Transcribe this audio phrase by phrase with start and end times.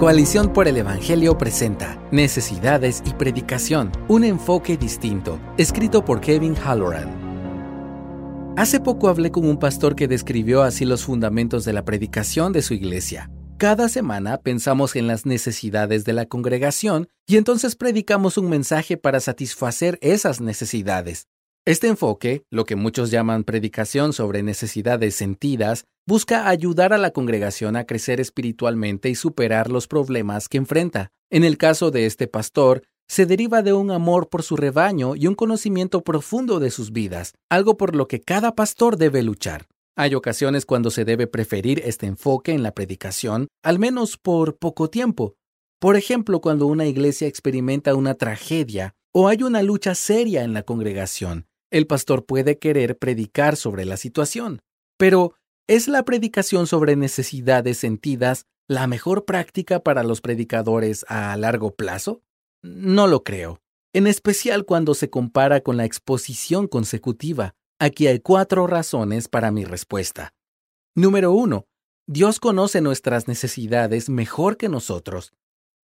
[0.00, 8.54] Coalición por el Evangelio presenta Necesidades y Predicación, un enfoque distinto, escrito por Kevin Halloran.
[8.56, 12.62] Hace poco hablé con un pastor que describió así los fundamentos de la predicación de
[12.62, 13.30] su iglesia.
[13.58, 19.20] Cada semana pensamos en las necesidades de la congregación y entonces predicamos un mensaje para
[19.20, 21.28] satisfacer esas necesidades.
[21.66, 27.76] Este enfoque, lo que muchos llaman predicación sobre necesidades sentidas, busca ayudar a la congregación
[27.76, 31.12] a crecer espiritualmente y superar los problemas que enfrenta.
[31.30, 35.28] En el caso de este pastor, se deriva de un amor por su rebaño y
[35.28, 39.68] un conocimiento profundo de sus vidas, algo por lo que cada pastor debe luchar.
[39.94, 44.90] Hay ocasiones cuando se debe preferir este enfoque en la predicación, al menos por poco
[44.90, 45.36] tiempo.
[45.78, 50.64] Por ejemplo, cuando una iglesia experimenta una tragedia o hay una lucha seria en la
[50.64, 54.60] congregación el pastor puede querer predicar sobre la situación.
[54.98, 55.34] Pero,
[55.70, 62.22] ¿es la predicación sobre necesidades sentidas la mejor práctica para los predicadores a largo plazo?
[62.60, 63.60] No lo creo,
[63.94, 67.54] en especial cuando se compara con la exposición consecutiva.
[67.78, 70.34] Aquí hay cuatro razones para mi respuesta.
[70.96, 71.66] Número uno,
[72.08, 75.34] Dios conoce nuestras necesidades mejor que nosotros.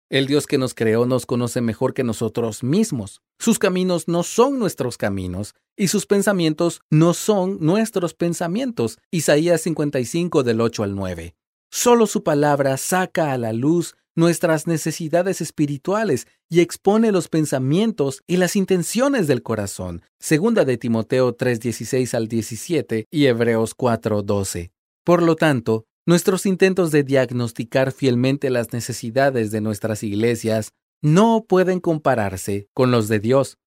[0.10, 3.24] El Dios que nos creó nos conoce mejor que nosotros mismos.
[3.40, 9.00] Sus caminos no son nuestros caminos y sus pensamientos no son nuestros pensamientos.
[9.10, 11.36] Isaías 55 del 8 al 9.
[11.72, 18.38] Solo su palabra saca a la luz nuestras necesidades espirituales y expone los pensamientos y
[18.38, 20.04] las intenciones del corazón.
[20.20, 24.72] Segunda de Timoteo 3:16 al 17 y Hebreos 4:12.
[25.04, 30.72] Por lo tanto, nuestros intentos de diagnosticar fielmente las necesidades de nuestras iglesias
[31.02, 33.58] no pueden compararse con los de Dios.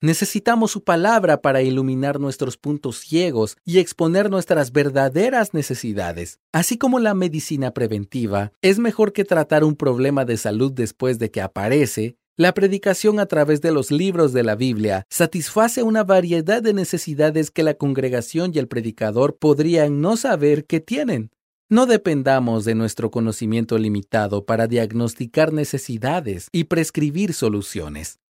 [0.00, 6.40] Necesitamos su palabra para iluminar nuestros puntos ciegos y exponer nuestras verdaderas necesidades.
[6.52, 11.30] Así como la medicina preventiva es mejor que tratar un problema de salud después de
[11.30, 16.62] que aparece, la predicación a través de los libros de la Biblia satisface una variedad
[16.62, 21.30] de necesidades que la congregación y el predicador podrían no saber que tienen.
[21.72, 28.20] No dependamos de nuestro conocimiento limitado para diagnosticar necesidades y prescribir soluciones.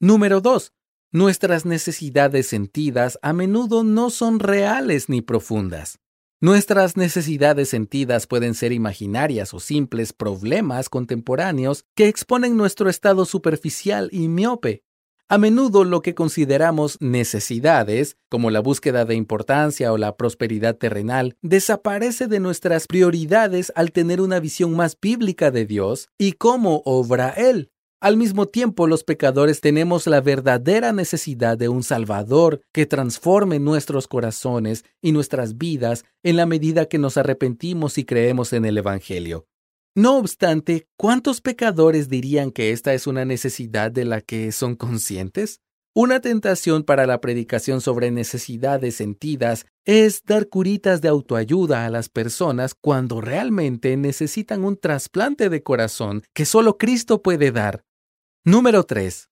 [0.00, 0.74] Número 2.
[1.10, 5.98] Nuestras necesidades sentidas a menudo no son reales ni profundas.
[6.42, 14.10] Nuestras necesidades sentidas pueden ser imaginarias o simples problemas contemporáneos que exponen nuestro estado superficial
[14.12, 14.84] y miope.
[15.32, 21.36] A menudo lo que consideramos necesidades, como la búsqueda de importancia o la prosperidad terrenal,
[21.40, 27.28] desaparece de nuestras prioridades al tener una visión más bíblica de Dios y cómo obra
[27.28, 27.70] Él.
[28.00, 34.08] Al mismo tiempo, los pecadores tenemos la verdadera necesidad de un Salvador que transforme nuestros
[34.08, 39.46] corazones y nuestras vidas en la medida que nos arrepentimos y creemos en el Evangelio.
[39.96, 45.60] No obstante, ¿cuántos pecadores dirían que esta es una necesidad de la que son conscientes?
[45.92, 52.08] Una tentación para la predicación sobre necesidades sentidas es dar curitas de autoayuda a las
[52.08, 57.84] personas cuando realmente necesitan un trasplante de corazón que solo Cristo puede dar.
[58.44, 59.28] Número 3.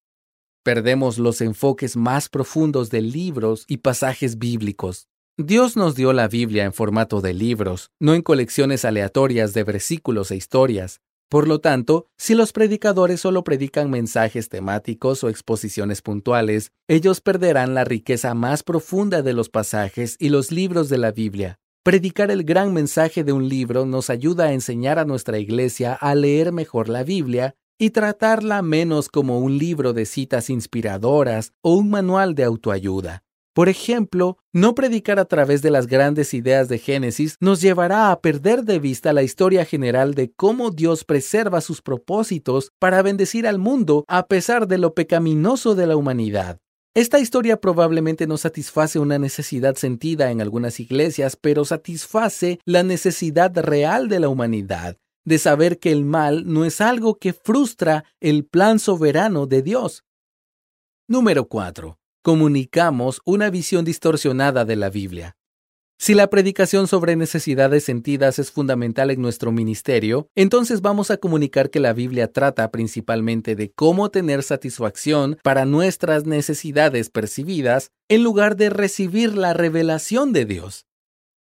[0.65, 5.07] Perdemos los enfoques más profundos de libros y pasajes bíblicos.
[5.41, 10.33] Dios nos dio la Biblia en formato de libros, no en colecciones aleatorias de versículos
[10.33, 11.01] e historias.
[11.29, 17.73] Por lo tanto, si los predicadores solo predican mensajes temáticos o exposiciones puntuales, ellos perderán
[17.75, 21.61] la riqueza más profunda de los pasajes y los libros de la Biblia.
[21.85, 26.17] Predicar el gran mensaje de un libro nos ayuda a enseñar a nuestra iglesia a
[26.17, 31.91] leer mejor la Biblia y tratarla menos como un libro de citas inspiradoras o un
[31.91, 33.23] manual de autoayuda.
[33.59, 38.21] Por ejemplo, no predicar a través de las grandes ideas de Génesis nos llevará a
[38.21, 43.59] perder de vista la historia general de cómo Dios preserva sus propósitos para bendecir al
[43.59, 46.61] mundo a pesar de lo pecaminoso de la humanidad.
[46.95, 53.53] Esta historia probablemente no satisface una necesidad sentida en algunas iglesias, pero satisface la necesidad
[53.59, 58.45] real de la humanidad, de saber que el mal no es algo que frustra el
[58.45, 60.05] plan soberano de Dios.
[61.09, 61.99] Número 4.
[62.29, 65.39] Comunicamos una visión distorsionada de la Biblia.
[65.99, 71.71] Si la predicación sobre necesidades sentidas es fundamental en nuestro ministerio, entonces vamos a comunicar
[71.71, 78.57] que la Biblia trata principalmente de cómo tener satisfacción para nuestras necesidades percibidas en lugar
[78.57, 80.85] de recibir la revelación de Dios.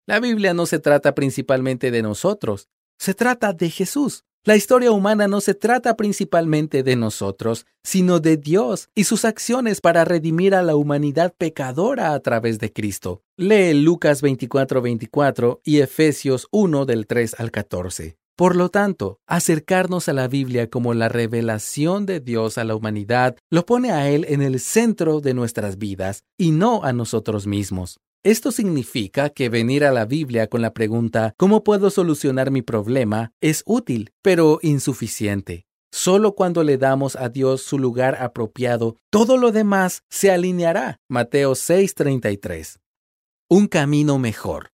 [0.08, 4.24] La Biblia no se trata principalmente de nosotros, se trata de Jesús.
[4.46, 9.82] La historia humana no se trata principalmente de nosotros, sino de Dios y sus acciones
[9.82, 13.22] para redimir a la humanidad pecadora a través de Cristo.
[13.36, 18.18] Lee Lucas 24:24 y Efesios 1 del 3 al 14.
[18.38, 23.36] Por lo tanto, acercarnos a la Biblia como la revelación de Dios a la humanidad
[23.50, 28.00] lo pone a Él en el centro de nuestras vidas y no a nosotros mismos.
[28.24, 33.32] Esto significa que venir a la Biblia con la pregunta ¿cómo puedo solucionar mi problema?
[33.40, 35.66] es útil, pero insuficiente.
[35.90, 40.98] Solo cuando le damos a Dios su lugar apropiado, todo lo demás se alineará.
[41.08, 42.80] Mateo 6:33.
[43.50, 44.72] Un camino mejor.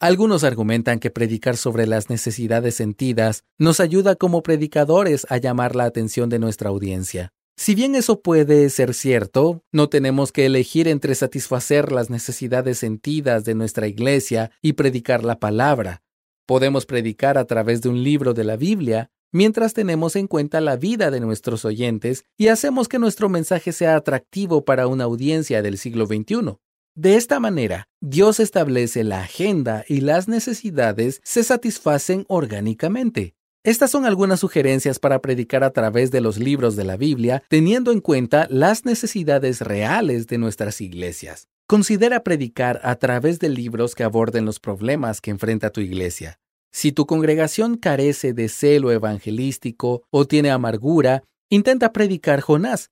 [0.00, 5.84] Algunos argumentan que predicar sobre las necesidades sentidas nos ayuda como predicadores a llamar la
[5.84, 7.32] atención de nuestra audiencia.
[7.56, 13.44] Si bien eso puede ser cierto, no tenemos que elegir entre satisfacer las necesidades sentidas
[13.44, 16.02] de nuestra iglesia y predicar la palabra.
[16.46, 20.76] Podemos predicar a través de un libro de la Biblia mientras tenemos en cuenta la
[20.76, 25.78] vida de nuestros oyentes y hacemos que nuestro mensaje sea atractivo para una audiencia del
[25.78, 26.58] siglo XXI.
[26.94, 33.34] De esta manera, Dios establece la agenda y las necesidades se satisfacen orgánicamente.
[33.64, 37.92] Estas son algunas sugerencias para predicar a través de los libros de la Biblia, teniendo
[37.92, 41.46] en cuenta las necesidades reales de nuestras iglesias.
[41.68, 46.40] Considera predicar a través de libros que aborden los problemas que enfrenta tu iglesia.
[46.72, 52.90] Si tu congregación carece de celo evangelístico o tiene amargura, intenta predicar Jonás.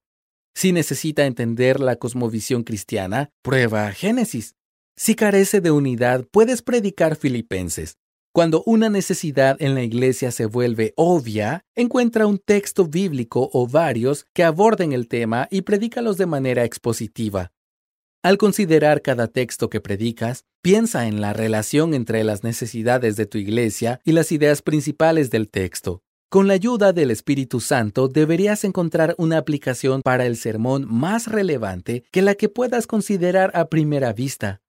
[0.55, 4.55] Si necesita entender la cosmovisión cristiana, prueba Génesis.
[4.97, 7.97] Si carece de unidad, puedes predicar Filipenses.
[8.33, 14.25] Cuando una necesidad en la iglesia se vuelve obvia, encuentra un texto bíblico o varios
[14.33, 17.51] que aborden el tema y predícalos de manera expositiva.
[18.23, 23.37] Al considerar cada texto que predicas, piensa en la relación entre las necesidades de tu
[23.37, 26.05] iglesia y las ideas principales del texto.
[26.29, 32.05] Con la ayuda del Espíritu Santo deberías encontrar una aplicación para el sermón más relevante
[32.13, 34.61] que la que puedas considerar a primera vista.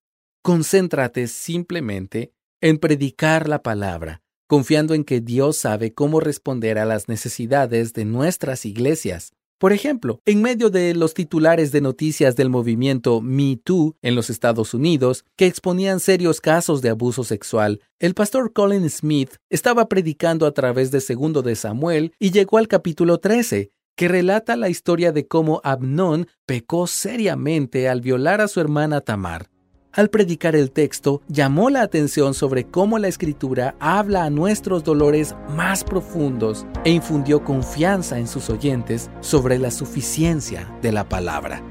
[0.42, 7.08] Concéntrate simplemente en predicar la palabra, confiando en que Dios sabe cómo responder a las
[7.08, 9.34] necesidades de nuestras iglesias.
[9.58, 14.32] Por ejemplo, en medio de los titulares de noticias del movimiento Me Too en los
[14.32, 20.48] Estados Unidos, que exponían serios casos de abuso sexual, el pastor Colin Smith estaba predicando
[20.48, 25.12] a través de Segundo de Samuel y llegó al capítulo 13, que relata la historia
[25.12, 29.51] de cómo Abnón pecó seriamente al violar a su hermana Tamar.
[29.94, 35.36] Al predicar el texto, llamó la atención sobre cómo la escritura habla a nuestros dolores
[35.50, 41.62] más profundos e infundió confianza en sus oyentes sobre la suficiencia de la palabra.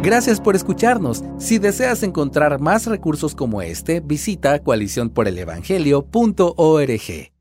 [0.00, 1.24] Gracias por escucharnos.
[1.38, 7.32] Si deseas encontrar más recursos como este, visita coaliciónporelevangelio.org.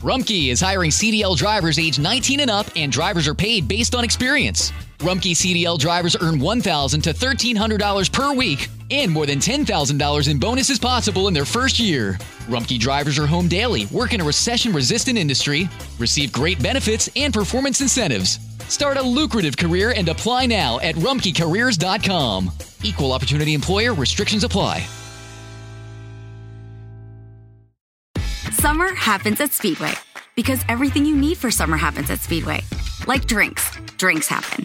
[0.00, 4.04] Rumkey is hiring CDL drivers age 19 and up, and drivers are paid based on
[4.04, 4.72] experience.
[5.04, 10.78] Rumkey CDL drivers earn $1,000 to $1,300 per week and more than $10,000 in bonuses
[10.78, 12.14] possible in their first year.
[12.48, 15.68] Rumkey drivers are home daily, work in a recession resistant industry,
[15.98, 18.38] receive great benefits and performance incentives.
[18.68, 22.50] Start a lucrative career and apply now at rumkeycareers.com.
[22.82, 24.86] Equal opportunity employer restrictions apply.
[28.52, 29.92] Summer happens at Speedway
[30.34, 32.62] because everything you need for summer happens at Speedway.
[33.06, 34.64] Like drinks, drinks happen.